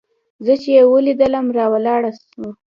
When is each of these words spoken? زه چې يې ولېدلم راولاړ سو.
زه 0.45 0.53
چې 0.61 0.69
يې 0.77 0.83
ولېدلم 0.93 1.45
راولاړ 1.57 2.01
سو. 2.29 2.43